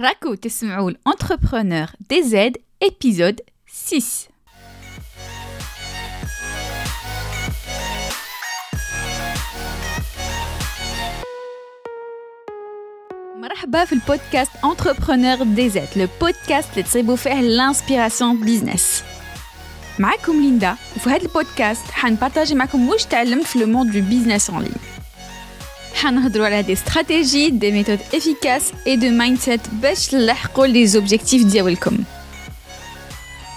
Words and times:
راكو 0.00 0.34
تسمعوا 0.34 0.90
الانتربرونور 0.90 1.86
دي 2.10 2.22
زد 2.22 2.56
épisode 2.84 3.40
6 3.66 4.28
مرحبا 13.42 13.84
في 13.84 13.92
البودكاست 13.92 14.50
انتربرونور 14.64 15.42
دي 15.44 15.70
زد 15.70 15.88
لو 15.96 16.08
بودكاست 16.20 16.70
اللي 16.72 16.82
تصيبوا 16.82 17.16
فيه 17.16 17.40
الانسبيراسيون 17.40 18.44
بيزنس 18.44 19.02
معكم 19.98 20.40
ليندا 20.40 20.76
وفي 20.96 21.10
هذا 21.10 21.22
البودكاست 21.22 21.84
حنبارطاجي 21.90 22.54
معكم 22.54 22.88
واش 22.88 23.04
تعلمت 23.04 23.44
في 23.46 23.58
لو 23.58 23.66
موند 23.66 23.92
دو 23.92 24.00
بيزنس 24.00 24.50
اون 24.50 24.62
لين 24.62 24.74
حنهضروا 25.95 26.45
على 26.45 26.61
دي 26.61 26.73
استراتيجي 26.73 27.49
دي 27.49 27.71
ميثود 27.71 27.99
افيكاس 28.15 28.73
اي 28.87 28.95
دو 28.95 29.09
مايند 29.09 29.39
سيت 29.39 29.61
باش 29.73 30.07
تلحقوا 30.07 30.67
لي 30.67 30.87
زوبجيكتيف 30.87 31.43
ديالكم 31.45 31.97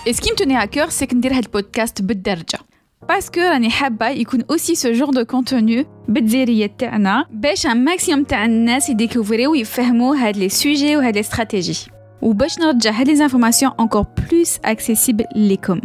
Et 0.06 0.12
ce 0.12 0.20
qui 0.20 0.30
me 0.32 0.36
tenait 0.36 0.56
à 0.56 0.66
cœur, 0.66 0.90
c'est 0.90 1.06
que 1.06 1.14
ندير 1.14 1.32
هاد 1.32 1.44
البودكاست 1.44 2.02
بالدرجة 2.02 2.58
باسكو 3.08 3.40
راني 3.40 3.70
حابة 3.70 4.08
يكون 4.08 4.42
اوسي 4.50 4.74
سو 4.74 4.92
جور 4.92 5.10
دو 5.10 5.24
كونتوني 5.24 5.86
بالجزائرية 6.08 6.70
تاعنا 6.78 7.26
باش 7.30 7.66
ان 7.66 7.84
ماكسيموم 7.84 8.24
تاع 8.24 8.44
الناس 8.44 8.88
يديكوفريو 8.88 9.50
ويفهموا 9.50 10.16
هاد 10.16 10.36
لي 10.36 10.48
سوجي 10.48 10.96
وهاد 10.96 11.14
لي 11.14 11.20
استراتيجي 11.20 11.78
وباش 12.22 12.58
نرجع 12.58 12.90
هاد 12.90 13.08
لي 13.08 13.22
انفورماسيون 13.24 13.72
encore 13.72 14.04
plus 14.20 14.70
accessibles 14.70 15.36
ليكم 15.36 15.80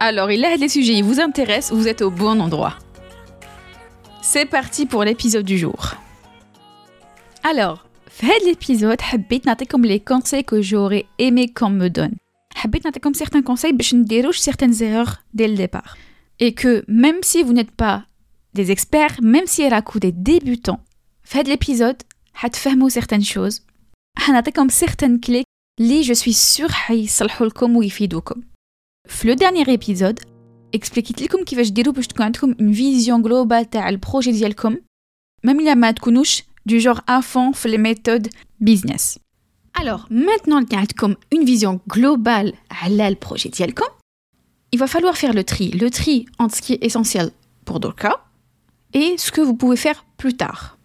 Alors, 0.00 0.30
il 0.30 0.44
a 0.44 0.56
les 0.56 0.68
sujets 0.68 0.96
qui 0.98 1.02
vous 1.02 1.20
intéressent, 1.20 1.72
vous 1.78 1.88
êtes 1.88 2.02
au 2.02 2.10
bon 2.10 2.38
endroit. 2.46 2.74
C'est 4.22 4.46
parti 4.46 4.86
pour 4.86 5.04
l'épisode 5.04 5.44
du 5.44 5.58
jour. 5.58 5.94
Alors, 7.42 7.86
fait 8.06 8.40
l'épisode, 8.44 9.00
حبيت 9.00 9.46
نعطيكم 9.46 9.86
les 9.86 10.00
conseils 10.00 10.44
que 10.44 10.62
j'aurais 10.62 11.06
aimé 11.18 11.52
qu'on 11.54 11.70
me 11.70 11.88
donne. 11.88 12.16
حبيت 12.54 12.84
نعطيكم 12.84 13.12
certains 13.14 13.42
conseils 13.42 13.72
باش 13.72 13.94
نديروش 13.94 14.50
certaines 14.50 14.82
erreurs 14.82 15.24
dès 15.34 15.48
le 15.48 15.56
départ. 15.56 15.96
Et 16.40 16.52
que 16.54 16.84
même 16.88 17.22
si 17.22 17.42
vous 17.42 17.52
n'êtes 17.52 17.70
pas 17.70 18.04
des 18.54 18.70
experts, 18.70 19.16
même 19.22 19.46
si 19.46 19.68
راكو 19.68 19.98
des 19.98 20.12
débutants, 20.12 20.80
fait 21.22 21.46
l'épisode, 21.46 22.02
حتفهموا 22.34 22.88
certaines 22.88 23.24
choses. 23.24 23.60
حنعطيكم 24.18 24.68
certaines 24.68 25.20
clés 25.26 25.44
اللي 25.80 26.04
je 26.04 26.14
suis 26.14 26.34
sûre 26.34 26.72
حيصلحوا 26.72 27.46
لكم 27.46 27.76
ويفيدوكم. 27.76 28.42
في 29.08 29.28
لو 29.28 29.34
ديرنيير 29.34 29.68
ايبيزود 29.68 30.20
اكسبليكيت 30.74 31.22
لكم 31.22 31.44
كيفاش 31.44 31.70
ديروا 31.70 31.94
باش 31.94 32.06
تكون 32.06 32.24
عندكم 32.24 32.54
اون 32.60 32.72
فيزيون 32.72 33.22
جلوبال 33.22 33.70
تاع 33.70 33.88
البروجي 33.88 34.32
ديالكم 34.32 34.76
ميم 35.44 35.60
الا 35.60 35.74
ما 35.74 35.90
تكونوش 35.90 36.42
دو 36.66 36.78
جور 36.78 37.00
افون 37.08 37.52
في 37.52 37.68
لي 37.68 37.78
ميثود 37.78 38.28
بيزنس 38.60 39.18
الوغ 39.80 40.04
مانتنون 40.10 40.62
اللي 40.62 40.76
عندكم 40.76 41.14
اون 41.32 41.46
فيزيون 41.46 41.80
جلوبال 41.94 42.54
على 42.70 43.08
البروجي 43.08 43.48
ديالكم 43.48 43.86
il 44.76 44.78
va 44.78 44.86
falloir 44.86 45.16
faire 45.16 45.32
le 45.32 45.44
tri 45.44 45.70
le 45.82 45.88
tri 45.90 46.26
entre 46.38 46.56
ce 46.56 46.62
qui 46.62 46.72
est 46.74 46.84
essentiel 46.88 47.30
pour 47.66 47.80
Dorka 47.80 48.12
et 48.94 49.08
ce 49.16 49.30
que 49.30 49.40
vous 49.40 49.54
pouvez 49.54 49.76
faire 49.76 50.04
plus 50.22 50.36
tard 50.36 50.76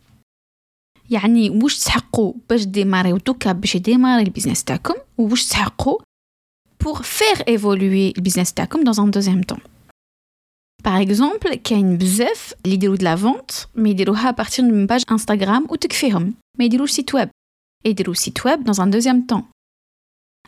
يعني 1.09 1.49
واش 1.49 1.77
تسحقوا 1.77 2.33
باش 2.49 2.63
ديماريو 2.65 3.17
دوكا 3.17 3.51
باش 3.51 3.75
يديماري 3.75 4.23
البيزنس 4.23 4.63
تاعكم 4.63 4.93
وواش 5.17 5.45
تسحقوا 5.45 5.97
pour 6.83 7.05
faire 7.05 7.41
évoluer 7.47 8.13
le 8.17 8.21
business 8.21 8.53
تاعكم 8.53 8.83
dans 8.83 8.99
un 8.99 9.07
deuxième 9.07 9.45
temps. 9.45 9.61
Par 10.85 10.97
exemple, 10.97 11.55
كاين 11.55 11.97
بزاف 11.97 12.53
اللي 12.65 12.75
يديروا 12.75 12.97
de 12.97 13.03
la 13.03 13.15
vente 13.15 13.67
mais 13.75 13.89
يديروها 13.89 14.31
à 14.31 14.33
partir 14.33 14.63
d'une 14.63 14.87
page 14.87 15.03
Instagram 15.11 15.71
وتكفيهم 15.71 16.33
ما 16.59 16.65
يديروش 16.65 16.91
site 17.01 17.13
web 17.13 17.29
et 17.85 17.89
يديروا 17.89 18.15
site 18.15 18.43
web 18.45 18.63
dans 18.63 18.81
un 18.81 18.87
deuxième 18.87 19.25
temps. 19.25 19.45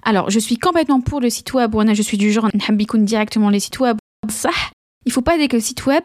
Alors, 0.06 0.30
je 0.30 0.40
suis 0.40 0.58
complètement 0.58 1.02
pour 1.02 1.22
le 1.22 1.30
site 1.30 1.54
web 1.54 1.76
وانا 1.76 1.94
je 1.94 2.02
suis 2.02 2.18
du 2.18 2.32
genre 2.32 2.56
نحب 2.56 2.82
يكون 2.82 3.08
directement 3.08 3.50
les 3.50 3.60
sites 3.60 3.80
web 3.80 3.98
بصح 4.28 4.72
il 5.06 5.12
faut 5.12 5.22
pas 5.22 5.38
dès 5.38 5.48
que 5.48 5.56
le 5.56 5.62
site 5.62 5.86
web 5.86 6.04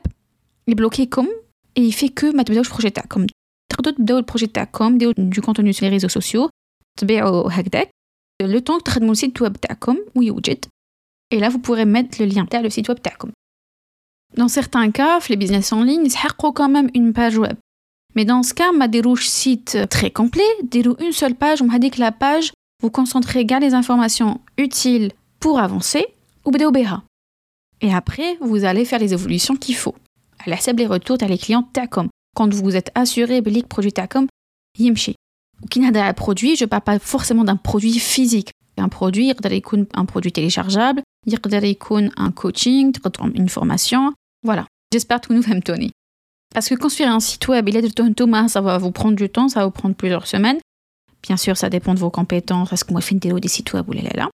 est 0.71 0.75
bloqué 0.75 1.07
comme 1.07 1.29
et 1.77 1.83
il 1.83 1.93
fait 1.93 2.11
que 2.21 2.37
ما 2.37 2.43
تبداوش 2.43 2.67
البروجي 2.67 2.91
تاعكم 2.91 3.27
تقدروا 3.73 3.97
تبداو 3.97 4.19
البروجي 4.19 4.47
تاعكم 4.47 4.99
ديروا 4.99 5.15
du 5.15 5.41
contenu 5.41 5.73
sur 5.73 5.83
les 5.83 5.99
réseaux 5.99 6.21
sociaux 6.21 6.49
تبيعوا 7.01 7.51
هكذاك 7.53 7.91
le 8.43 8.61
temps 8.61 8.79
que 8.79 8.83
تخدموا 8.83 9.13
السيت 9.13 9.43
ويب 9.43 9.57
تاعكم 9.57 9.97
ويوجد 10.15 10.65
et 11.35 11.39
là 11.41 11.49
vous 11.49 11.59
pourrez 11.59 11.85
mettre 11.85 12.23
le 12.23 12.27
lien 12.27 12.47
تاع 12.51 12.63
le 12.63 12.71
site 12.71 12.89
web 12.89 13.01
تاعكم 13.03 13.31
dans 14.38 14.48
certains 14.48 14.90
cas, 14.92 15.20
les 15.30 15.36
business 15.36 15.72
en 15.74 15.84
ligne, 15.84 16.06
ils 16.06 16.12
ont 16.44 16.52
quand 16.52 16.70
même 16.70 16.90
une 16.94 17.14
page 17.14 17.38
web. 17.38 17.56
Mais 18.16 18.26
dans 18.26 18.44
ce 18.44 18.54
cas, 18.54 18.72
ma 18.72 18.88
dérouche 18.88 19.28
site 19.28 19.78
très 19.90 20.12
complet, 20.12 20.44
déroule 20.64 20.96
une 21.02 21.12
seule 21.12 21.36
page, 21.36 21.62
on 21.62 21.66
m'a 21.66 21.80
dit 21.80 21.92
que 21.92 22.00
la 22.00 22.12
page, 22.12 22.52
vous 22.82 22.90
concentrez 22.90 23.46
gars 23.46 23.60
les 23.60 23.74
informations 23.74 24.42
utiles 24.58 25.12
pour 25.40 25.60
avancer, 25.60 26.06
ou 26.46 26.52
BDOBH. 26.52 27.02
Et 27.82 27.94
après, 27.94 28.38
vous 28.42 28.66
allez 28.66 28.86
faire 28.86 29.00
les 29.00 29.14
évolutions 29.14 29.56
qu'il 29.56 29.76
faut. 29.76 29.96
À 30.46 30.50
la 30.50 30.58
les 30.78 30.88
retours 30.88 31.18
à 31.22 31.28
les 31.28 31.38
clients 31.38 31.64
TACOM. 31.64 32.10
Quand 32.36 32.52
vous 32.54 32.64
vous 32.64 32.76
êtes 32.76 32.92
assuré 32.96 33.42
que 33.42 33.68
produit 33.68 33.94
TACOM, 33.94 34.28
yimchi. 34.78 35.16
Qui 35.70 35.80
n'a 35.80 35.92
d'un 35.92 36.14
produit, 36.14 36.56
je 36.56 36.66
ne 36.66 36.70
parle 36.70 36.82
pas 36.82 37.00
forcément 37.00 37.44
d'un 37.44 37.56
produit 37.56 38.00
physique. 38.00 38.52
Un 38.78 38.90
produit, 38.90 39.32
un 39.94 40.06
produit 40.06 40.32
téléchargeable, 40.32 41.04
un 42.18 42.32
coaching, 42.32 42.92
une 43.36 43.50
formation, 43.50 44.12
voilà. 44.44 44.66
J'espère 44.92 45.22
que 45.22 45.34
nous 45.34 45.44
aime 45.50 45.64
Tony. 45.64 45.92
Parce 46.54 46.70
que 46.70 46.76
construire 46.76 47.12
un 47.12 47.20
site 47.20 47.48
web, 47.48 47.68
il 47.68 47.76
est 47.76 47.82
de 47.82 47.88
Thomas, 48.14 48.48
ça 48.48 48.62
va 48.62 48.78
vous 48.78 48.92
prendre 48.92 49.16
du 49.16 49.30
temps, 49.30 49.50
ça 49.50 49.62
va 49.62 49.66
vous 49.66 49.72
prendre 49.72 49.96
plusieurs 49.96 50.28
semaines. 50.28 50.60
Bien 51.24 51.38
sûr, 51.38 51.58
ça 51.58 51.70
dépend 51.70 51.94
de 51.94 52.00
vos 52.00 52.12
compétences, 52.12 52.70
parce 52.70 52.84
que 52.84 52.92
moi, 52.92 53.02
je 53.02 53.08
fais 53.08 53.16
des 53.16 53.48
sites 53.48 53.74
web 53.74 53.90
ou 53.90 53.94
là 53.94 54.02
là. 54.14 54.30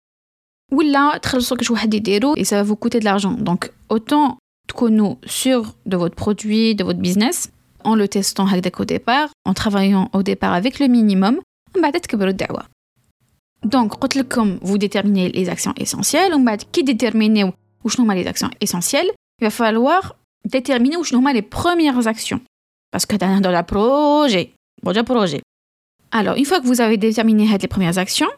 des 1.86 2.00
là, 2.20 2.34
et 2.36 2.44
ça 2.44 2.56
va 2.56 2.62
vous 2.62 2.76
coûter 2.76 2.98
de 2.98 3.04
l'argent. 3.04 3.32
Donc, 3.32 3.70
autant 3.88 4.38
qu'on 4.74 5.16
sûr 5.24 5.74
de 5.86 5.96
votre 5.96 6.16
produit, 6.16 6.74
de 6.74 6.84
votre 6.84 6.98
business, 6.98 7.50
en 7.84 7.94
le 7.94 8.08
testant 8.08 8.46
au 8.80 8.84
départ, 8.84 9.28
en 9.44 9.54
travaillant 9.54 10.10
au 10.12 10.22
départ 10.22 10.52
avec 10.52 10.78
le 10.78 10.88
minimum, 10.88 11.40
donc, 13.64 13.98
vous 14.62 14.78
déterminez 14.78 15.30
les 15.30 15.48
actions 15.48 15.74
essentielles, 15.76 16.32
qui 16.72 16.84
déterminez 16.84 17.44
les 18.14 18.26
actions 18.26 18.50
essentielles, 18.60 19.10
il 19.41 19.45
va 19.45 19.49
falloir 19.49 20.15
déterminer 20.47 20.97
وشنو 20.97 21.19
هما 21.19 21.33
les 21.33 21.41
premières 21.41 22.07
actions. 22.07 22.39
Parce 22.91 23.05
que 23.05 23.15
هذا 23.15 23.41
dans 23.41 23.51
la 23.51 23.63
projet, 23.63 24.53
projet 24.81 25.03
projet. 25.03 25.41
Alors 26.11 26.35
une 26.35 26.45
fois 26.45 26.59
que 26.61 26.67
vous 26.67 26.81
avez 26.81 26.97
déterminé 26.97 27.47
les 27.57 27.67
premières 27.67 27.97
actions, 27.97 28.29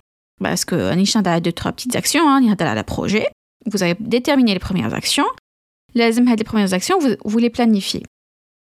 parce 0.41 0.65
que 0.65 0.75
راني 0.75 1.03
نهضر 1.15 1.29
على 1.29 1.41
deux 1.41 1.51
trois 1.51 1.71
petites 1.71 1.95
actions, 1.95 2.21
راني 2.21 2.47
نهضر 2.47 2.67
على 2.67 2.83
projet, 2.83 3.27
vous 3.65 3.83
avez 3.83 3.95
déterminé 3.99 4.53
les 4.53 4.59
premières 4.59 4.93
actions, 4.93 5.27
لازم 5.95 6.27
هاد 6.27 6.39
les 6.39 6.43
premières 6.43 6.73
actions 6.73 6.99
vous, 6.99 7.15
vous 7.25 7.39
les 7.39 7.49
planifiez 7.49 8.03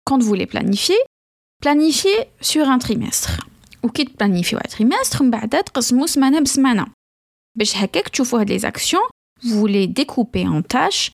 quand 0.09 0.22
vous 0.22 0.34
les 0.34 0.47
planifiez, 0.47 1.00
planifiez 1.61 2.19
sur 2.41 2.69
un 2.69 2.78
trimestre. 2.78 3.47
Ou 3.83 3.89
qui 3.89 4.05
planifiez 4.06 4.56
un 4.56 4.69
trimestre, 4.69 5.22
بعد 5.22 5.65
تقسموا 5.65 6.06
سمانة 6.06 6.41
بسمانة. 6.41 6.87
باش 7.59 7.77
هكاك 7.77 8.09
تشوفوا 8.09 8.41
هاد 8.41 8.53
les 8.53 8.65
actions, 8.65 9.05
vous 9.43 9.66
les 9.66 9.87
découpez 9.87 10.47
en 10.47 10.62
tâches 10.62 11.11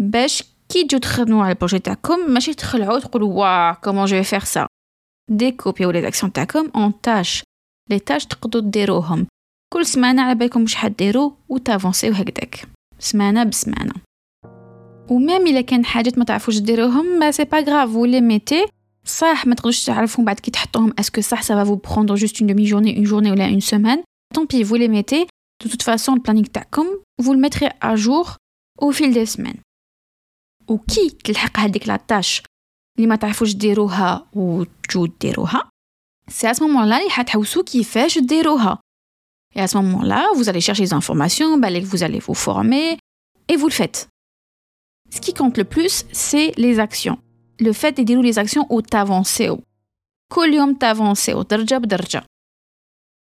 باش 0.00 0.44
كي 0.68 0.84
تجوا 0.84 1.00
تخدموا 1.00 1.44
على 1.44 1.52
البروجي 1.52 1.78
تاعكم 1.78 2.30
ماشي 2.30 2.54
تخلعوا 2.54 2.98
تقولوا 2.98 3.32
واه 3.32 3.72
comment 3.72 4.06
je 4.06 4.14
vais 4.14 4.30
faire 4.34 4.46
ça. 4.46 4.66
Découpez 5.30 5.92
les 5.92 6.12
actions 6.12 6.30
تاعكم 6.30 6.68
en 6.68 6.90
tâches. 6.92 7.42
Les 7.92 8.00
tâches 8.00 8.26
تقدروا 8.26 8.70
ديروهم 8.70 9.26
كل 9.74 9.86
سمانة 9.86 10.22
على 10.22 10.34
بالكم 10.34 10.62
واش 10.62 10.74
حديروا 10.74 11.30
وتافونسيو 11.48 12.12
هكذاك 12.12 12.68
سمانة 12.98 13.44
بسمانة. 13.44 13.94
وميم 15.10 15.46
الا 15.46 15.60
كان 15.60 15.84
حاجات 15.84 16.18
ما 16.18 16.24
تعرفوش 16.24 16.58
ديروهم 16.58 17.18
ما 17.18 17.30
سي 17.30 17.44
با 17.44 17.58
غراف 17.58 17.90
vous 17.90 18.06
les 18.06 18.20
mettez 18.20 18.70
صح 19.04 19.46
ما 19.46 19.54
تقدروش 19.54 19.84
تعرفهم 19.84 20.24
بعد 20.24 20.40
كي 20.40 20.50
تحطوهم 20.50 20.94
اسكو 20.98 21.20
صح 21.20 21.42
ça 21.42 21.54
va 21.54 21.64
vous 21.64 21.76
prendre 21.76 22.16
juste 22.16 22.40
une 22.40 22.46
demi-journée 22.46 22.96
une 22.98 23.06
journée 23.06 23.30
ولا 23.30 23.48
une 23.48 23.60
semaine 23.60 24.02
tant 24.34 24.46
pis 24.46 24.62
vous 24.62 24.76
les 24.76 24.88
mettez 24.88 25.26
de 25.64 25.68
toute 25.68 25.82
façon 25.82 26.14
le 26.14 26.20
planning 26.20 26.50
تاعكم 26.52 26.86
vous 27.22 27.32
le 27.32 27.38
mettrez 27.38 27.70
à 27.80 27.96
jour 27.96 28.36
au 28.82 28.92
fil 28.92 29.12
des 29.12 29.26
semaines 29.26 29.60
وكي 30.68 31.10
تلحق 31.10 31.58
هذيك 31.58 31.88
لا 31.88 31.96
تاش 31.96 32.42
اللي 32.96 33.08
ما 33.08 33.16
تعرفوش 33.16 33.52
ديروها 33.52 34.26
وتجو 34.32 35.06
ديروها 35.06 35.70
سي 36.28 36.52
à 36.52 36.54
ce 36.54 36.58
moment 36.58 36.86
là 36.90 37.00
اللي 37.00 37.10
حتحوسوا 37.10 37.62
كيفاش 37.62 38.18
ديروها 38.18 38.78
et 39.56 39.60
à 39.60 39.66
ce 39.66 39.76
moment 39.76 40.02
là 40.02 40.26
vous 40.36 40.48
allez 40.48 40.60
chercher 40.60 40.84
des 40.84 40.94
informations 40.94 41.60
بالك 41.60 41.82
vous 41.82 42.02
allez 42.02 42.20
vous 42.20 42.34
former 42.34 42.98
et 43.52 43.56
vous 43.56 43.68
le 43.68 43.74
faites 43.74 44.08
Ce 45.14 45.20
qui 45.20 45.34
compte 45.34 45.56
le 45.58 45.64
plus, 45.64 46.04
c'est 46.12 46.52
les 46.56 46.78
actions. 46.78 47.18
Le 47.58 47.72
fait 47.72 47.92
de 47.98 48.02
dérouler 48.02 48.28
les 48.28 48.38
actions 48.38 48.66
où 48.70 48.80
t'avances. 48.80 49.42
كل 50.32 50.54
يوم 50.54 50.78
t'avances 50.78 51.30
درجة 51.30 51.78
بدرجة. 51.78 52.24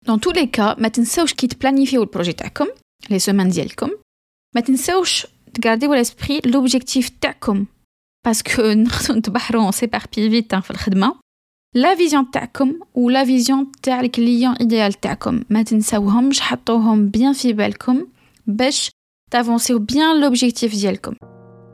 Dans 0.06 0.18
tous 0.18 0.32
les 0.32 0.50
cas, 0.50 0.74
ما 0.78 0.88
تنساوش 0.88 1.34
كي 1.34 1.46
تبلانيفيو 1.46 2.02
البروجي 2.02 2.32
تاعكم 2.32 2.66
les 3.10 3.18
semaines 3.18 3.52
ديالكم 3.52 3.90
ما 4.54 4.60
تنساوش 4.60 5.26
تغارديو 5.54 5.94
l'esprit 5.94 6.40
l'objectif 6.46 7.10
تاعكم 7.20 7.66
parce 8.28 8.42
que 8.42 8.60
نقدروا 8.60 9.16
نتبحروا 9.16 9.70
on 9.70 9.74
s'éparpille 9.74 10.30
vite 10.30 10.60
في 10.60 10.70
الخدمة 10.70 11.22
لا 11.74 11.94
فيزيون 11.94 12.30
تاعكم 12.30 12.80
ولا 12.94 13.24
فيزيون 13.24 13.72
تاع 13.82 14.00
الكليون 14.00 14.54
ايديال 14.54 14.92
تاعكم 14.92 15.42
ما 15.50 15.62
تنساوهمش 15.62 16.40
حطوهم 16.40 17.08
بيان 17.08 17.32
في 17.32 17.52
بالكم 17.52 18.06
باش 18.46 18.90
تافونسيو 19.30 19.78
بيان 19.78 20.20
لوبجيكتيف 20.20 20.74
ديالكم 20.74 21.14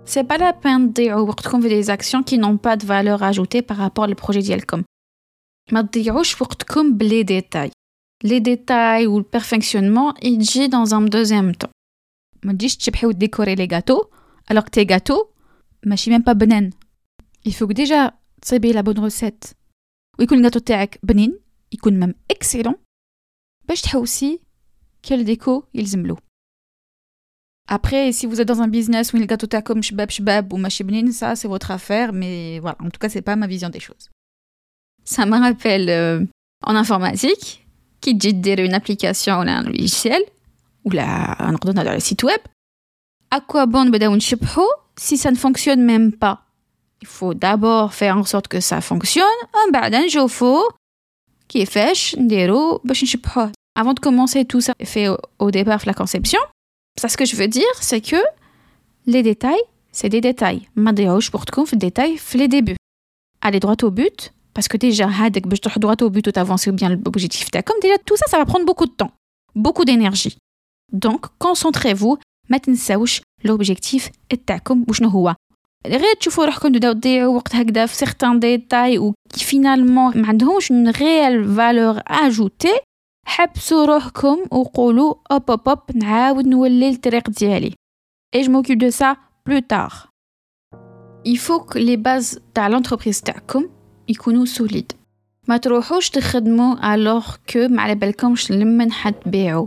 سي 0.04 0.22
با 0.22 0.34
لا 0.34 0.50
بين 0.50 0.94
تضيعوا 0.94 1.28
وقتكم 1.28 1.60
في 1.60 1.68
دي 1.68 1.82
زاكسيون 1.82 2.22
كي 2.22 2.36
نون 2.36 2.56
با 2.56 2.74
دو 2.74 2.86
فالور 2.86 3.28
اجوتي 3.28 3.60
بارابور 3.60 4.06
للبروجي 4.06 4.40
ديالكم 4.40 4.82
ما 5.72 5.82
تضيعوش 5.82 6.42
وقتكم 6.42 6.96
بلي 6.96 7.22
ديتاي 7.22 7.70
لي 8.24 8.38
ديتاي 8.38 9.06
والبيرفكسيونمون 9.06 10.14
يجي 10.22 10.66
دون 10.66 10.94
ان 10.94 11.06
دوزيام 11.06 11.52
طون 11.52 11.70
ما 12.44 12.52
تجيش 12.52 12.76
تشبحي 12.76 13.06
وديكوري 13.06 13.54
لي 13.54 13.68
غاتو 13.72 14.04
الوغ 14.50 14.62
تي 14.62 14.86
غاتو 14.90 15.26
ماشي 15.86 16.10
ميم 16.10 16.22
با 16.22 16.32
بنان 16.32 16.70
يفوك 17.46 17.72
ديجا 17.72 18.12
تصيبي 18.42 18.72
لا 18.72 18.80
بون 18.80 18.98
روسيت 18.98 19.44
ويكون 20.18 20.38
الغاتو 20.38 20.58
تاعك 20.58 20.98
بنين 21.02 21.38
يكون 21.72 22.00
ميم 22.00 22.14
اكسيلون 22.30 22.74
باش 23.68 23.80
تحوسي 23.80 24.40
كل 25.08 25.24
ديكو 25.24 25.64
يلزملو 25.74 26.16
Après, 27.70 28.12
si 28.12 28.24
vous 28.24 28.40
êtes 28.40 28.48
dans 28.48 28.62
un 28.62 28.68
business 28.68 29.12
où 29.12 29.18
le 29.18 29.26
gâteau 29.26 29.46
comme 29.62 29.82
shbab 29.82 30.10
shbab 30.10 30.52
ou 30.54 30.56
machibnin, 30.56 31.12
ça 31.12 31.36
c'est 31.36 31.48
votre 31.48 31.70
affaire, 31.70 32.14
mais 32.14 32.58
voilà, 32.60 32.78
en 32.80 32.88
tout 32.88 32.98
cas, 32.98 33.10
c'est 33.10 33.20
pas 33.20 33.36
ma 33.36 33.46
vision 33.46 33.68
des 33.68 33.78
choses. 33.78 34.08
Ça 35.04 35.26
me 35.26 35.38
rappelle 35.38 35.90
euh, 35.90 36.24
en 36.64 36.74
informatique, 36.74 37.66
qui 38.00 38.14
dit 38.14 38.30
une 38.52 38.72
application 38.72 39.34
ou 39.40 39.42
un 39.42 39.62
logiciel, 39.62 40.22
ou 40.85 40.91
la, 40.91 41.41
un 41.41 41.53
ordinateur, 41.53 41.93
un 41.93 41.99
site 41.99 42.23
web. 42.23 42.39
À 43.31 43.41
quoi 43.41 43.65
bon 43.65 43.85
si 44.95 45.17
ça 45.17 45.31
ne 45.31 45.35
fonctionne 45.35 45.81
même 45.83 46.11
pas? 46.11 46.41
Il 47.01 47.07
faut 47.07 47.33
d'abord 47.33 47.93
faire 47.93 48.17
en 48.17 48.23
sorte 48.23 48.47
que 48.47 48.59
ça 48.59 48.79
fonctionne, 48.79 49.25
un 49.53 49.71
badan 49.71 50.07
jofo, 50.07 50.63
qui 51.47 51.61
est 51.61 51.65
fait, 51.65 51.93
Avant 53.75 53.93
de 53.93 53.99
commencer 53.99 54.45
tout 54.45 54.61
ça, 54.61 54.73
fait 54.83 55.07
au 55.39 55.51
départ 55.51 55.81
la 55.85 55.93
conception, 55.93 56.39
ça, 56.99 57.09
ce 57.09 57.17
que 57.17 57.25
je 57.25 57.35
veux 57.35 57.47
dire, 57.47 57.73
c'est 57.81 58.01
que 58.01 58.17
les 59.05 59.23
détails, 59.23 59.61
c'est 59.91 60.09
des 60.09 60.21
détails. 60.21 60.67
Ma 60.75 60.93
pour 61.31 61.45
te 61.45 61.51
fait 61.65 61.75
détails, 61.75 62.17
les 62.37 62.47
débuts. 62.47 62.75
Aller 63.41 63.59
droit 63.59 63.75
au 63.81 63.91
but, 63.91 64.33
parce 64.53 64.67
que 64.67 64.77
déjà, 64.77 65.09
hadek, 65.09 65.47
droit 65.79 65.95
au 66.01 66.09
but, 66.09 66.27
ou 66.27 66.31
t'avancer 66.31 66.71
bien 66.71 66.89
l'objectif. 66.89 67.49
Comme 67.65 67.79
déjà, 67.81 67.97
tout 68.05 68.15
ça, 68.15 68.25
ça 68.27 68.37
va 68.37 68.45
prendre 68.45 68.65
beaucoup 68.65 68.85
de 68.85 68.91
temps, 68.91 69.11
beaucoup 69.55 69.85
d'énergie. 69.85 70.37
Donc, 70.92 71.26
concentrez-vous, 71.38 72.18
maintenant, 72.48 73.04
l'objectif 73.44 74.10
est 74.30 74.50
comme 74.64 74.84
هو 75.02 75.34
غير 75.86 76.14
تشوفوا 76.20 76.44
روحكم 76.44 76.68
تبداو 76.68 76.92
تضيعوا 76.92 77.36
وقت 77.36 77.54
هكذا 77.56 77.86
في 77.86 78.06
certains 78.06 78.38
détails 78.38 78.98
ou 78.98 79.12
qui 79.34 79.44
finalement 79.44 80.16
ما 80.16 80.28
عندهمش 80.28 80.72
une 80.72 80.88
réelle 80.88 81.42
valeur 81.44 82.02
ajoutée 82.10 82.80
حبسوا 83.26 83.84
روحكم 83.84 84.38
وقولوا 84.50 85.14
hop 85.32 85.52
hop 85.52 85.72
hop 85.72 85.96
نعاود 85.96 86.46
نولي 86.46 86.88
الطريق 86.88 87.30
ديالي 87.30 87.74
et 88.36 88.42
je 88.42 88.50
m'occupe 88.50 88.78
de 88.78 88.90
ça 88.90 89.16
plus 89.44 89.62
tard 89.62 90.08
il 91.24 91.38
faut 91.38 91.60
que 91.60 91.78
les 91.78 91.96
bases 91.96 92.40
تاع 92.54 92.70
l'entreprise 92.70 93.22
تاعكم 93.22 93.68
يكونوا 94.08 94.46
solides 94.46 94.94
ما 95.48 95.56
تروحوش 95.56 96.10
تخدموا 96.10 96.76
alors 96.76 97.36
que 97.52 97.70
ما 97.70 97.82
على 97.82 97.94
بالكمش 97.94 98.50
لمن 98.52 98.92
حتبيعوا 98.92 99.66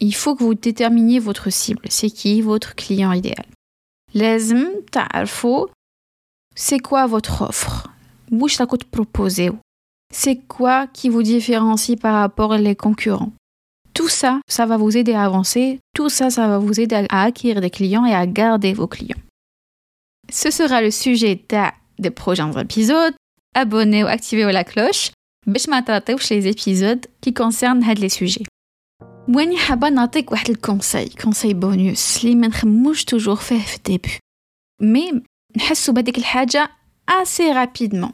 il 0.00 0.14
faut 0.14 0.34
que 0.34 0.44
vous 0.44 0.54
déterminiez 0.54 1.18
votre 1.18 1.50
cible 1.50 1.86
c'est 1.88 2.10
qui 2.10 2.42
votre 2.42 2.74
client 2.74 3.12
idéal 3.12 3.46
لازم 4.14 4.66
تعرفوا 4.92 5.66
c'est 6.56 6.78
quoi 6.78 7.06
votre 7.06 7.42
offre 7.42 7.88
واش 8.32 8.60
راكو 8.60 8.76
تبروبوزيو 8.76 9.58
c'est 10.12 10.40
quoi 10.48 10.86
qui 10.88 11.08
vous 11.08 11.22
différencie 11.22 11.96
par 11.96 12.14
rapport 12.14 12.50
aux 12.50 12.74
concurrents. 12.74 13.32
Tout 13.94 14.08
ça, 14.08 14.40
ça 14.48 14.66
va 14.66 14.76
vous 14.76 14.96
aider 14.96 15.14
à 15.14 15.24
avancer, 15.24 15.78
tout 15.94 16.08
ça, 16.08 16.30
ça 16.30 16.48
va 16.48 16.58
vous 16.58 16.80
aider 16.80 17.06
à 17.08 17.22
acquérir 17.22 17.60
des 17.60 17.70
clients 17.70 18.04
et 18.04 18.14
à 18.14 18.26
garder 18.26 18.72
vos 18.72 18.88
clients. 18.88 19.22
Ce 20.28 20.50
sera 20.50 20.80
le 20.82 20.90
sujet 20.90 21.44
des 21.98 22.10
prochains 22.10 22.52
épisodes. 22.52 23.14
Abonnez 23.54 24.04
ou 24.04 24.06
activez 24.06 24.52
la 24.52 24.64
cloche 24.64 25.10
باش 25.46 25.68
ما 25.68 25.82
les 26.30 26.46
épisodes 26.46 27.06
qui 27.20 27.32
concernent 27.32 27.82
les 27.82 28.08
sujets. 28.08 28.44
واني 29.28 29.58
حابة 29.58 29.88
نعطيك 29.88 30.32
واحد 30.32 30.50
الكونساي 30.50 31.08
كونساي 31.08 31.54
بونوس 31.54 32.24
اللي 32.24 32.34
ما 32.34 32.46
نخموش 32.46 33.04
توجور 33.04 33.36
فيه 33.36 33.60
في 33.62 33.76
الديبي 33.76 34.10
مي 34.80 35.22
نحسو 35.56 35.92
بهذيك 35.92 36.18
الحاجة 36.18 36.70
assez 37.10 37.54
rapidement 37.54 38.12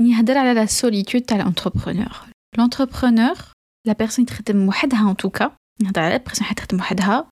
يهضر 0.00 0.38
على 0.38 0.66
la 0.66 0.68
solitude 0.68 1.24
تاع 1.26 1.44
l'entrepreneur 1.44 2.26
l'entrepreneur 2.58 3.52
la 3.88 3.94
personne 3.94 4.26
qui 4.26 4.34
traite 4.34 4.54
وحدها 4.54 5.12
en 5.12 5.14
tout 5.14 5.30
cas 5.30 5.50
يهضر 5.82 6.00
على 6.00 6.18
la 6.18 6.30
personne 6.30 6.46
qui 6.46 6.54
traite 6.54 6.74
وحدها 6.74 7.28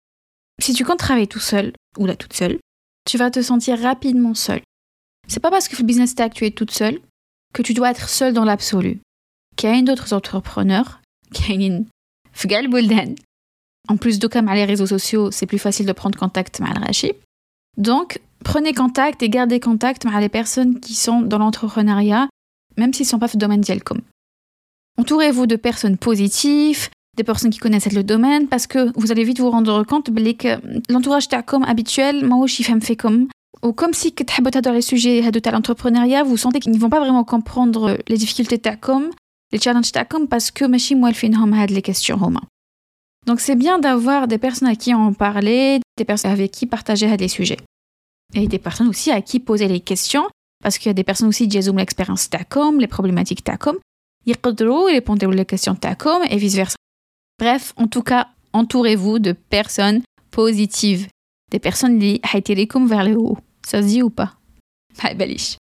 si 0.62 0.74
tu 0.74 0.84
comptes 0.84 0.98
travailler 0.98 1.26
tout 1.26 1.44
seul 1.50 1.72
ou 1.98 2.06
là 2.06 2.16
toute 2.16 2.32
seule 2.32 2.58
tu 3.08 3.18
vas 3.18 3.30
te 3.30 3.42
sentir 3.42 3.78
rapidement 3.78 4.34
seul 4.34 4.60
c'est 5.28 5.40
pas 5.40 5.50
parce 5.50 5.68
que 5.68 5.76
le 5.76 5.84
business 5.84 6.14
tag 6.14 6.32
tu 6.32 6.44
es 6.46 6.50
toute 6.50 6.70
seule 6.70 7.00
que 7.54 7.62
tu 7.62 7.72
dois 7.74 7.90
être 7.90 8.08
seul 8.08 8.32
dans 8.32 8.44
l'absolu 8.44 9.00
كاين 9.56 9.84
d'autres 9.84 10.12
entrepreneurs 10.12 11.00
كاينين 11.34 11.86
Fgal 12.35 12.67
Boulden. 12.67 13.15
En 13.87 13.97
plus 13.97 14.19
d'Oukam 14.19 14.51
les 14.53 14.65
réseaux 14.65 14.85
sociaux, 14.85 15.31
c'est 15.31 15.45
plus 15.45 15.59
facile 15.59 15.85
de 15.85 15.93
prendre 15.93 16.17
contact 16.17 16.59
avec 16.61 16.77
Rachi. 16.77 17.13
Donc, 17.77 18.19
prenez 18.43 18.73
contact 18.73 19.23
et 19.23 19.29
gardez 19.29 19.59
contact 19.59 20.05
avec 20.05 20.19
les 20.19 20.29
personnes 20.29 20.79
qui 20.79 20.95
sont 20.95 21.21
dans 21.21 21.37
l'entrepreneuriat, 21.37 22.27
même 22.77 22.93
s'ils 22.93 23.05
ne 23.05 23.09
sont 23.09 23.19
pas 23.19 23.27
dans 23.27 23.33
le 23.35 23.39
domaine 23.39 23.61
d'Yelcom. 23.61 24.01
Entourez-vous 24.97 25.45
de 25.45 25.55
personnes 25.55 25.97
positives, 25.97 26.89
des 27.17 27.23
personnes 27.23 27.51
qui 27.51 27.59
connaissent 27.59 27.91
le 27.91 28.03
domaine, 28.03 28.47
parce 28.47 28.67
que 28.67 28.91
vous 28.99 29.11
allez 29.11 29.23
vite 29.23 29.39
vous 29.39 29.49
rendre 29.49 29.83
compte 29.83 30.13
que 30.13 30.47
euh, 30.47 30.81
l'entourage 30.89 31.27
comme 31.45 31.63
habituel, 31.63 32.25
moi 32.25 32.37
aussi, 32.39 32.63
femme 32.63 32.81
fait 32.81 32.95
comme. 32.95 33.27
Ou 33.63 33.71
comme 33.71 33.93
si 33.93 34.13
dans 34.13 34.73
les 34.73 34.81
sujets 34.81 35.31
de 35.31 35.49
l'entrepreneuriat, 35.49 36.23
vous 36.23 36.37
sentez 36.37 36.59
qu'ils 36.59 36.73
ne 36.73 36.77
vont 36.77 36.89
pas 36.89 36.99
vraiment 36.99 37.23
comprendre 37.23 37.97
les 38.07 38.17
difficultés 38.17 38.57
de 38.57 38.75
comme, 38.79 39.09
les 39.52 39.58
challenges 39.58 39.92
comme 40.08 40.28
parce 40.28 40.50
que 40.50 40.64
machi 40.64 40.94
moi 40.94 41.10
elle 41.10 41.14
fait 41.14 41.30
les 41.68 41.82
questions 41.82 42.16
romain. 42.16 42.42
Donc 43.26 43.40
c'est 43.40 43.56
bien 43.56 43.78
d'avoir 43.78 44.28
des 44.28 44.38
personnes 44.38 44.68
à 44.68 44.76
qui 44.76 44.94
en 44.94 45.12
parler, 45.12 45.80
des 45.96 46.04
personnes 46.04 46.30
avec 46.30 46.50
qui 46.52 46.66
partager 46.66 47.14
des 47.16 47.28
sujets. 47.28 47.58
Et 48.34 48.46
des 48.46 48.58
personnes 48.58 48.88
aussi 48.88 49.10
à 49.10 49.20
qui 49.20 49.40
poser 49.40 49.68
les 49.68 49.80
questions 49.80 50.28
parce 50.62 50.78
qu'il 50.78 50.88
y 50.88 50.90
a 50.90 50.94
des 50.94 51.04
personnes 51.04 51.28
aussi 51.28 51.48
qui 51.48 51.68
ont 51.68 51.76
l'expérience 51.76 52.30
TACOM, 52.30 52.78
les 52.78 52.86
problématiques 52.86 53.44
TACOM. 53.44 53.78
Ils 54.26 54.36
peuvent 54.36 54.54
répondre 54.86 55.26
aux 55.26 55.44
questions 55.44 55.74
TACOM 55.74 56.22
et 56.28 56.36
vice-versa. 56.36 56.76
Bref, 57.38 57.72
en 57.76 57.86
tout 57.86 58.02
cas, 58.02 58.28
entourez-vous 58.52 59.18
de 59.18 59.32
personnes 59.32 60.02
positives. 60.30 61.08
Des 61.50 61.58
personnes 61.58 61.98
qui 61.98 62.68
ont 62.74 62.86
vers 62.86 63.04
le 63.04 63.16
haut. 63.16 63.38
Ça 63.66 63.82
se 63.82 63.86
dit 63.86 64.02
ou 64.02 64.10
pas 64.10 64.34
هاي 65.00 65.14
بليش 65.14 65.56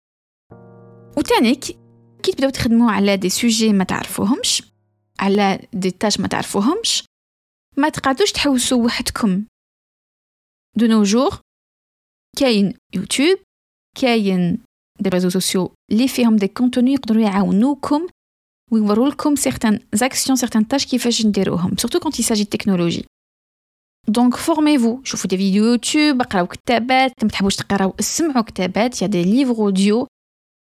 وتانيك 1.18 1.79
كي 2.24 2.32
تبداو 2.32 2.50
تخدموا 2.50 2.92
على 2.92 3.18
دي 3.18 3.30
سوجي 3.30 3.74
ما 3.74 3.84
تعرفوهمش 3.84 4.64
على 5.20 5.68
دي 5.74 5.92
تاج 5.92 6.22
ما 6.22 6.28
تعرفوهمش 6.28 7.04
ما 7.78 7.90
تقعدوش 7.90 8.32
تحوسوا 8.32 8.86
وحدكم 8.86 9.46
دو 10.78 10.86
نو 10.86 11.04
جور 11.04 11.40
كاين 12.38 12.74
يوتيوب 12.94 13.38
كاين 14.02 14.58
des 15.04 15.10
réseaux 15.10 15.40
sociaux 15.40 15.72
اللي 15.92 16.08
فيهم 16.08 16.38
des 16.38 16.48
contenus 16.60 16.90
يقدروا 16.90 17.22
يعاونوكم 17.22 18.08
ويوروا 18.72 19.10
لكم 19.10 19.36
certaines 19.36 19.80
actions 20.04 20.40
certaines 20.46 20.68
tâches 20.74 20.90
كيفاش 20.90 21.26
نديروهم 21.26 21.76
surtout 21.76 22.00
quand 22.00 22.20
il 22.20 22.24
s'agit 22.24 22.46
de 22.46 22.58
technologie 22.58 23.06
دونك 24.08 24.36
فورميفو 24.36 25.04
شوفوا 25.04 25.30
دي 25.30 25.38
فيديو 25.38 25.66
يوتيوب 25.66 26.22
اقراو 26.22 26.48
كتابات 26.48 27.12
ما 27.24 27.30
تحبوش 27.30 27.56
تقراو 27.56 27.94
اسمعوا 28.00 28.44
كتابات 28.44 29.02
يا 29.02 29.08
دي 29.08 29.24
ليفر 29.24 29.54
اوديو 29.54 30.08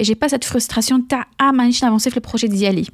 et 0.00 0.04
j'ai 0.04 0.14
pas 0.14 0.28
cette 0.28 0.44
frustration 0.44 1.06
تاع 1.08 1.30
اه 1.40 1.50
مانيش 1.50 1.84
نافونسي 1.84 2.10
في 2.10 2.16
البروجي 2.16 2.46
ديالي 2.48 2.86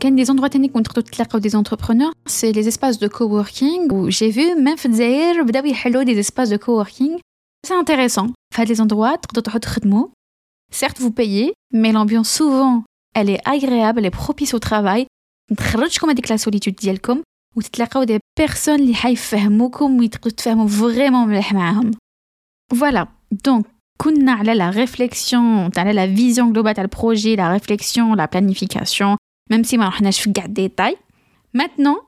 كاين 0.00 0.16
دي 0.16 0.24
زوندروا 0.24 0.48
تاني 0.48 0.68
كنت 0.68 0.86
تقدروا 0.86 1.08
تلاقاو 1.08 1.40
دي 1.40 1.48
زونتربرونور 1.48 2.12
سي 2.26 2.52
لي 2.52 2.68
اسباس 2.68 2.96
دو 2.96 3.08
كووركينغ 3.08 3.94
و 3.94 4.08
جي 4.08 4.32
في 4.32 4.54
ميم 4.54 4.76
في 4.76 4.86
الجزائر 4.86 5.42
بداو 5.42 5.64
يحلوا 5.64 6.02
دي 6.02 6.20
اسباس 6.20 6.48
دو 6.48 6.58
كووركينغ 6.58 7.18
سي 7.66 7.74
انتريسون 7.74 8.34
في 8.54 8.62
هاد 8.62 8.68
لي 8.68 8.74
زوندروا 8.74 9.16
تقدروا 9.16 9.42
تروحوا 9.42 9.60
تخدموا 9.60 10.08
certes 10.74 10.98
vous 10.98 11.10
payez 11.10 11.52
mais 11.74 11.92
l'ambiance 11.92 12.30
souvent 12.38 12.82
elle 13.18 13.30
est 13.30 13.42
agréable 13.54 13.98
elle 13.98 14.06
est 14.06 14.18
propice 14.22 14.54
au 14.54 14.58
travail 14.58 15.06
تخرجكم 15.56 16.10
هذيك 16.10 16.30
لا 16.30 16.36
سوليتود 16.36 16.74
ديالكم 16.74 17.22
وتتلاقاو 17.56 18.04
دي 18.04 18.18
بيرسون 18.38 18.74
اللي 18.74 18.94
حيفهموكم 18.94 19.98
ويتقدروا 19.98 20.36
تفهموا 20.36 20.68
فريمون 20.68 21.28
مليح 21.28 21.52
معاهم 21.52 21.90
فوالا 22.80 23.08
دونك 23.44 23.66
كنا 23.96 24.32
على 24.32 24.54
لا 24.54 24.70
ريفليكسيون 24.70 25.70
على 25.76 25.92
لا 25.92 26.14
فيزيون 26.14 26.52
جلوبال 26.52 26.74
تاع 26.74 26.84
البروجي 26.84 27.36
لا 27.36 27.52
ريفليكسيون 27.52 28.16
لا 28.16 28.24
بلانيفيكاسيون 28.24 29.16
ميم 29.50 29.62
سي 29.62 29.76
ما 29.76 29.88
رحناش 29.88 30.20
في 30.20 30.32
كاع 30.32 30.46
ديتاي 30.46 30.96
maintenant 31.56 31.98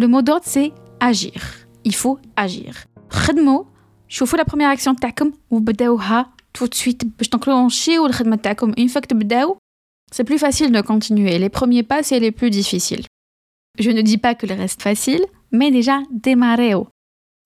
le 0.00 0.06
mot 0.06 0.22
d'ordre 0.22 0.46
c'est 0.46 0.72
agir 1.00 1.42
il 1.84 1.94
faut 1.94 2.18
agir 2.40 2.86
خدموا 3.10 3.64
شوفوا 4.08 4.38
لا 4.38 4.44
بروميير 4.44 4.72
اكسيون 4.72 4.96
تاعكم 4.96 5.32
وبداوها 5.50 6.32
tout 6.58 6.66
de 6.66 6.78
suite 6.78 7.06
باش 7.18 7.28
تنكلونشيو 7.28 8.06
الخدمه 8.06 8.36
تاعكم 8.36 8.72
اون 8.78 8.86
فوا 8.86 9.00
تبداو 9.00 9.56
c'est 10.14 10.24
plus 10.24 10.38
facile 10.38 10.70
de 10.72 10.80
continuer 10.80 11.38
les 11.38 11.48
premiers 11.48 11.82
pas 11.82 12.02
c'est 12.02 12.20
les 12.20 12.32
plus 12.32 12.50
difficiles 12.50 13.04
je 13.78 13.90
ne 13.90 14.02
dis 14.02 14.18
pas 14.18 14.34
que 14.34 14.46
le 14.46 14.54
reste 14.54 14.82
facile 14.82 15.24
mais 15.52 15.70
déjà 15.70 15.96
démarrez 16.10 16.74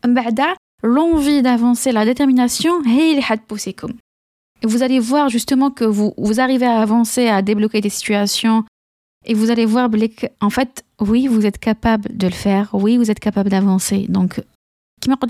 من 0.05 0.15
بعد 0.15 0.41
l'envie 0.84 1.42
d'avancer, 1.42 1.92
la 1.92 2.06
détermination, 2.06 2.82
et 2.86 4.68
vous 4.68 4.84
allez 4.84 5.00
voir 5.00 5.30
justement 5.30 5.72
que 5.72 5.86
vous, 5.86 6.14
vous 6.18 6.40
arrivez 6.40 6.66
à 6.66 6.82
avancer, 6.82 7.28
à 7.28 7.42
débloquer 7.42 7.82
des 7.82 7.90
situations, 7.90 8.66
et 9.26 9.34
vous 9.34 9.50
allez 9.50 9.66
voir 9.66 9.90
en 10.42 10.50
fait, 10.50 10.84
oui, 11.00 11.28
vous 11.28 11.46
êtes 11.46 11.58
capable 11.58 12.16
de 12.16 12.28
le 12.28 12.34
faire, 12.34 12.70
oui, 12.74 12.98
vous 12.98 13.10
êtes 13.10 13.20
capable 13.20 13.50
d'avancer. 13.50 14.06
Donc, 14.10 14.42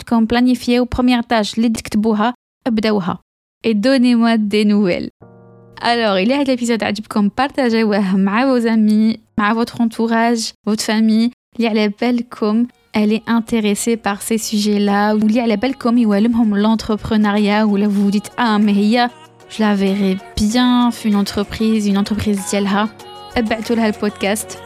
comme 0.05 0.27
planifier 0.27 0.79
aux 0.79 0.85
premières 0.85 1.25
tâches, 1.25 1.55
les 1.55 1.69
et 3.63 3.73
donnez-moi 3.73 4.37
des 4.37 4.65
nouvelles. 4.65 5.09
Alors, 5.81 6.17
il 6.17 6.29
y 6.29 6.33
a 6.33 6.43
l'épisode 6.43 6.83
comme 7.07 7.29
partagez 7.29 7.83
avec 7.83 8.03
vos 8.47 8.67
amis, 8.67 9.19
avec 9.37 9.55
votre 9.55 9.81
entourage, 9.81 10.53
votre 10.65 10.83
famille, 10.83 11.31
il 11.57 11.65
y 11.65 11.67
a 11.67 11.73
les 11.73 11.89
belles 11.89 12.25
comme 12.25 12.67
elle 12.92 13.12
est 13.12 13.22
intéressée 13.26 13.96
par 13.96 14.22
ces 14.22 14.38
sujets-là, 14.38 15.14
ou 15.14 15.20
elle 15.36 15.50
est 15.50 15.56
belle 15.56 15.76
comme 15.76 15.98
l'entrepreneuriat, 16.56 17.66
où 17.66 17.76
là 17.76 17.86
vous 17.86 18.04
vous 18.04 18.10
dites 18.10 18.30
Ah, 18.36 18.58
mais 18.58 18.74
je 18.74 19.62
la 19.62 19.74
verrais 19.74 20.16
bien 20.36 20.90
une 21.04 21.16
entreprise, 21.16 21.86
une 21.86 21.98
entreprise 21.98 22.50
ديالها 22.50 22.88
ابعتوا 23.36 23.76
لها 23.76 23.86
البودكاست 23.86 24.58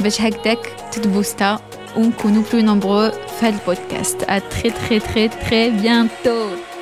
باش 0.00 0.20
هكذاك 0.20 0.58
تتبوستا 0.92 1.60
ونكونوا 1.96 2.42
plus 2.42 2.62
nombreux 2.62 3.12
في 3.40 3.46
هذا 3.46 3.58
البودكاست 3.60 4.22
à 4.22 4.40
très 4.40 4.70
très 4.70 5.00
très 5.00 5.28
très 5.28 5.70
bientôt 5.70 6.73